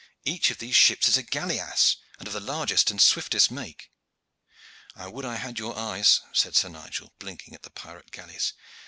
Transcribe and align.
Each 0.25 0.49
of 0.49 0.57
these 0.57 0.75
ships 0.75 1.07
is 1.07 1.15
a 1.15 1.21
galeasse, 1.21 1.97
and 2.17 2.27
of 2.27 2.33
the 2.33 2.39
largest 2.39 2.89
and 2.89 2.99
swiftest 2.99 3.51
make." 3.51 3.91
"I 4.95 5.07
would 5.07 5.25
I 5.25 5.35
had 5.35 5.59
your 5.59 5.77
eyes," 5.77 6.21
said 6.33 6.55
Sir 6.55 6.69
Nigel, 6.69 7.13
blinking 7.19 7.53
at 7.53 7.61
the 7.61 7.69
pirate 7.69 8.09
galleys. 8.09 8.53